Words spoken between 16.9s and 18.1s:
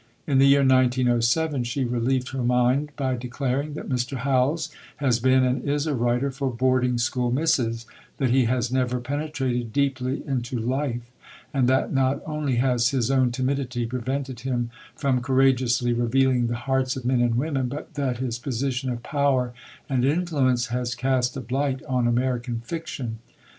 of men and women, but